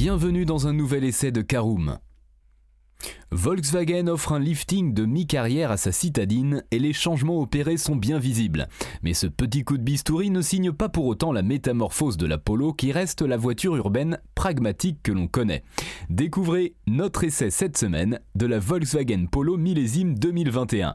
[0.00, 1.98] Bienvenue dans un nouvel essai de Caroom.
[3.32, 8.20] Volkswagen offre un lifting de mi-carrière à sa citadine et les changements opérés sont bien
[8.20, 8.68] visibles.
[9.02, 12.38] Mais ce petit coup de bistouri ne signe pas pour autant la métamorphose de la
[12.38, 15.64] Polo qui reste la voiture urbaine pragmatique que l'on connaît.
[16.10, 20.94] Découvrez notre essai cette semaine de la Volkswagen Polo millésime 2021.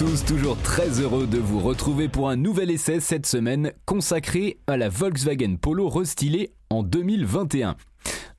[0.00, 4.78] Tous, toujours très heureux de vous retrouver pour un nouvel essai cette semaine consacré à
[4.78, 7.76] la Volkswagen Polo restylée en 2021.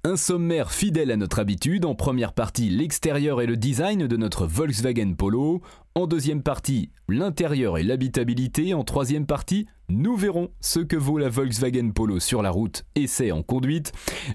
[0.04, 4.48] Un sommaire fidèle à notre habitude, en première partie l'extérieur et le design de notre
[4.48, 5.62] Volkswagen Polo,
[5.94, 11.30] en deuxième partie l'intérieur et l'habitabilité, en troisième partie nous verrons ce que vaut la
[11.30, 13.92] Volkswagen Polo sur la route, essai en conduite,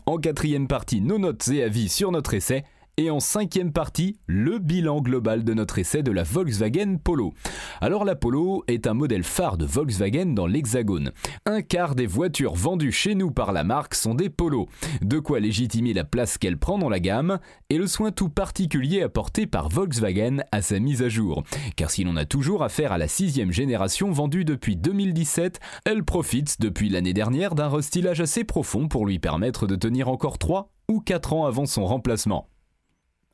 [0.07, 2.63] en quatrième partie nos notes et avis sur notre essai,
[2.99, 7.35] et en cinquième partie, le bilan global de notre essai de la Volkswagen Polo.
[7.83, 11.13] Alors la Polo est un modèle phare de Volkswagen dans l'Hexagone.
[11.45, 14.67] Un quart des voitures vendues chez nous par la marque sont des Polo,
[15.03, 19.03] de quoi légitimer la place qu'elle prend dans la gamme et le soin tout particulier
[19.03, 21.43] apporté par Volkswagen à sa mise à jour.
[21.77, 26.63] Car si l'on a toujours affaire à la sixième génération vendue depuis 2017, elle profite
[26.63, 31.01] depuis l'année dernière d'un restylage assez profond pour lui permettre de tenir encore 3 ou
[31.01, 32.49] 4 ans avant son remplacement.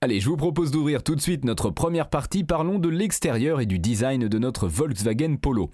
[0.05, 2.43] Allez, je vous propose d'ouvrir tout de suite notre première partie.
[2.43, 5.71] Parlons de l'extérieur et du design de notre Volkswagen Polo.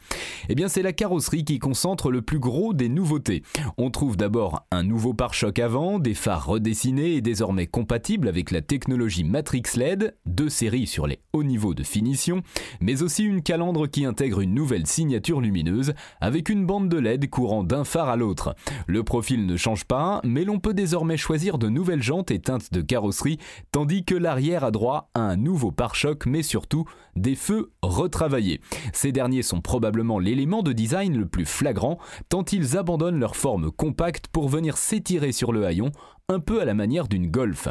[0.51, 3.43] Eh bien, c'est la carrosserie qui concentre le plus gros des nouveautés.
[3.79, 8.61] On trouve d'abord un nouveau pare-choc avant, des phares redessinés et désormais compatibles avec la
[8.61, 12.43] technologie Matrix LED, deux séries sur les hauts niveaux de finition,
[12.83, 17.31] mais aussi une calandre qui intègre une nouvelle signature lumineuse avec une bande de LED
[17.31, 18.55] courant d'un phare à l'autre.
[18.87, 22.75] Le profil ne change pas, mais l'on peut désormais choisir de nouvelles jantes et teintes
[22.75, 23.39] de carrosserie,
[23.73, 26.85] tandis que l'arrière a droit à un nouveau pare-choc, mais surtout
[27.17, 28.61] des feux retravaillés.
[28.93, 33.71] Ces derniers sont probablement l'élément de design le plus flagrant, tant ils abandonnent leur forme
[33.71, 35.91] compacte pour venir s'étirer sur le haillon,
[36.29, 37.69] un peu à la manière d'une Golf.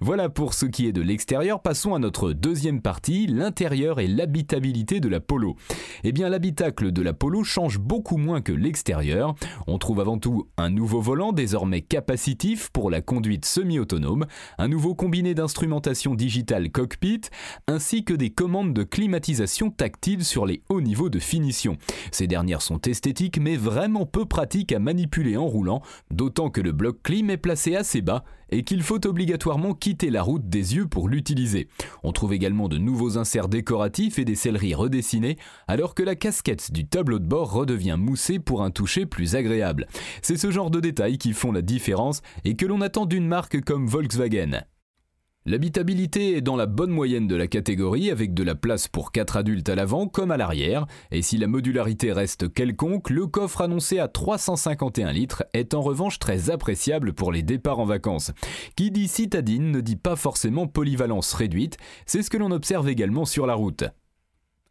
[0.00, 5.00] Voilà pour ce qui est de l'extérieur, passons à notre deuxième partie, l'intérieur et l'habitabilité
[5.00, 5.56] de la Polo.
[6.04, 9.34] Eh bien l'habitacle de la Polo change beaucoup moins que l'extérieur.
[9.66, 14.26] On trouve avant tout un nouveau volant désormais capacitif pour la conduite semi-autonome,
[14.58, 17.22] un nouveau combiné d'instrumentation digitale cockpit,
[17.66, 21.76] ainsi que des commandes de climatisation tactile sur les hauts niveaux de finition.
[22.12, 26.72] Ces dernières sont esthétiques mais vraiment peu pratiques à manipuler en roulant, d'autant que le
[26.72, 30.86] bloc clim est placé assez bas et qu'il faut obligatoirement quitter la route des yeux
[30.86, 31.68] pour l'utiliser.
[32.02, 35.38] On trouve également de nouveaux inserts décoratifs et des selleries redessinées,
[35.68, 39.86] alors que la casquette du tableau de bord redevient moussée pour un toucher plus agréable.
[40.22, 43.60] C'est ce genre de détails qui font la différence et que l'on attend d'une marque
[43.62, 44.62] comme Volkswagen.
[45.50, 49.36] L'habitabilité est dans la bonne moyenne de la catégorie avec de la place pour 4
[49.36, 53.98] adultes à l'avant comme à l'arrière, et si la modularité reste quelconque, le coffre annoncé
[53.98, 58.30] à 351 litres est en revanche très appréciable pour les départs en vacances.
[58.76, 63.24] Qui dit citadine ne dit pas forcément polyvalence réduite, c'est ce que l'on observe également
[63.24, 63.82] sur la route.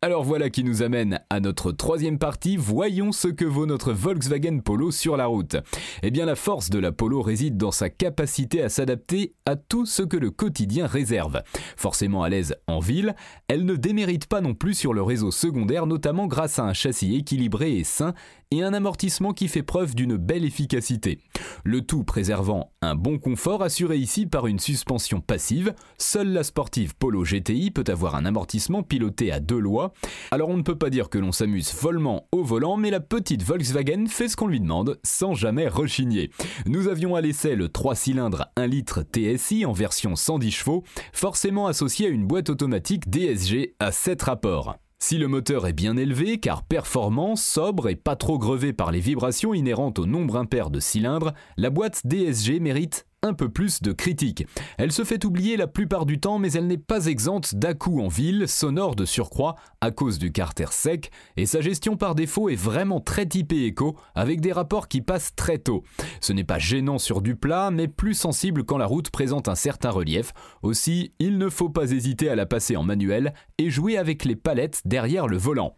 [0.02, 4.60] Alors voilà qui nous amène à notre troisième partie, voyons ce que vaut notre Volkswagen
[4.60, 5.58] Polo sur la route.
[6.04, 9.86] Eh bien la force de la Polo réside dans sa capacité à s'adapter à tout
[9.86, 11.44] ce que le quotidien réserve.
[11.76, 13.14] Forcément à l'aise en ville,
[13.50, 17.18] elle ne démérite pas non plus sur le réseau secondaire, notamment grâce à un châssis
[17.18, 18.14] équilibré et sain
[18.52, 21.20] et un amortissement qui fait preuve d'une belle efficacité.
[21.64, 25.76] Le tout préservant un bon confort assuré ici par une suspension passive.
[26.00, 29.94] Seule la sportive Polo GTI peut avoir un amortissement piloté à deux lois.
[30.32, 33.44] Alors on ne peut pas dire que l'on s'amuse follement au volant, mais la petite
[33.44, 36.32] Volkswagen fait ce qu'on lui demande sans jamais rechigner.
[36.66, 41.68] Nous avions à l'essai le 3 cylindres 1 litre TSI en version 110 chevaux, forcément
[41.68, 44.76] associé à une boîte automatique DSG à 7 rapports.
[45.02, 49.00] Si le moteur est bien élevé, car performant, sobre et pas trop grevé par les
[49.00, 53.92] vibrations inhérentes au nombre impair de cylindres, la boîte DSG mérite un peu plus de
[53.92, 54.46] critiques.
[54.78, 58.08] Elle se fait oublier la plupart du temps, mais elle n'est pas exempte dà en
[58.08, 62.56] ville, sonore de surcroît à cause du carter sec, et sa gestion par défaut est
[62.56, 65.84] vraiment très typée éco, avec des rapports qui passent très tôt.
[66.22, 69.56] Ce n'est pas gênant sur du plat, mais plus sensible quand la route présente un
[69.56, 70.34] certain relief.
[70.62, 74.36] Aussi, il ne faut pas hésiter à la passer en manuel et jouer avec les
[74.36, 75.76] palettes derrière le volant.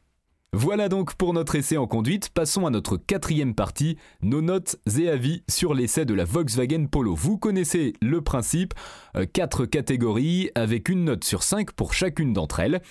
[0.54, 5.08] Voilà donc pour notre essai en conduite, passons à notre quatrième partie, nos notes et
[5.08, 7.16] avis sur l'essai de la Volkswagen Polo.
[7.16, 8.74] Vous connaissez le principe,
[9.16, 12.82] euh, quatre catégories avec une note sur 5 pour chacune d'entre elles.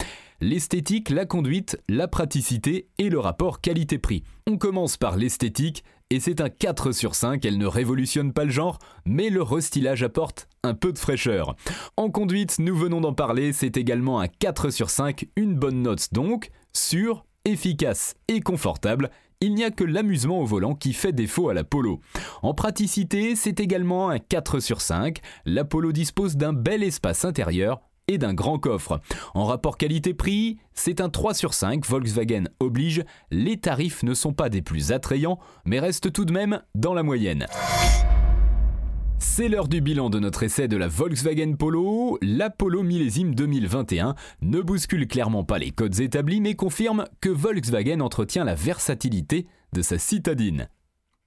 [0.41, 4.23] L'esthétique, la conduite, la praticité et le rapport qualité-prix.
[4.47, 8.51] On commence par l'esthétique et c'est un 4 sur 5, elle ne révolutionne pas le
[8.51, 11.57] genre, mais le restylage apporte un peu de fraîcheur.
[11.99, 16.09] En conduite, nous venons d'en parler, c'est également un 4 sur 5, une bonne note
[16.15, 19.11] donc, sur efficace et confortable,
[19.41, 22.01] il n'y a que l'amusement au volant qui fait défaut à la Polo.
[22.43, 25.19] En praticité, c'est également un 4 sur 5.
[25.47, 29.01] La Polo dispose d'un bel espace intérieur et d'un grand coffre.
[29.35, 34.49] En rapport qualité-prix, c'est un 3 sur 5, Volkswagen oblige, les tarifs ne sont pas
[34.49, 37.47] des plus attrayants, mais restent tout de même dans la moyenne.
[39.23, 42.19] C'est l'heure du bilan de notre essai de la Volkswagen Polo.
[42.23, 48.01] La Polo millésime 2021 ne bouscule clairement pas les codes établis mais confirme que Volkswagen
[48.01, 50.71] entretient la versatilité de sa citadine.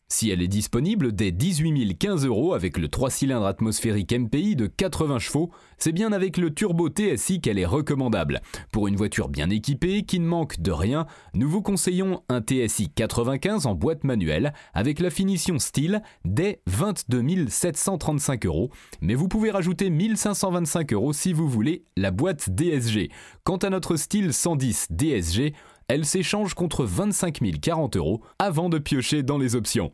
[0.08, 4.68] Si elle est disponible dès 18 015 euros avec le 3 cylindres atmosphérique MPI de
[4.68, 8.42] 80 chevaux, c'est bien avec le turbo TSI qu'elle est recommandable.
[8.72, 12.90] Pour une voiture bien équipée, qui ne manque de rien, nous vous conseillons un TSI
[12.90, 18.70] 95 en boîte manuelle avec la finition style dès 22 735 euros,
[19.02, 23.10] mais vous pouvez rajouter 1525 euros si vous voulez la boîte DSG.
[23.44, 25.54] Quant à notre style 110 DSG,
[25.88, 29.92] elle s'échange contre 25 040 euros avant de piocher dans les options.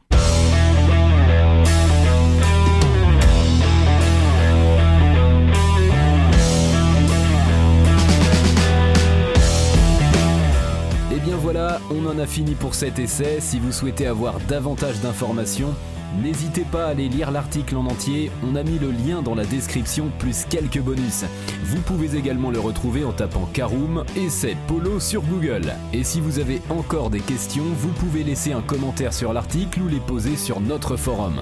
[11.12, 13.40] Et eh bien voilà, on en a fini pour cet essai.
[13.42, 15.74] Si vous souhaitez avoir davantage d'informations,
[16.18, 19.46] N'hésitez pas à aller lire l'article en entier, on a mis le lien dans la
[19.46, 21.26] description plus quelques bonus.
[21.64, 25.74] Vous pouvez également le retrouver en tapant Karoom et c'est Polo sur Google.
[25.94, 29.88] Et si vous avez encore des questions, vous pouvez laisser un commentaire sur l'article ou
[29.88, 31.42] les poser sur notre forum.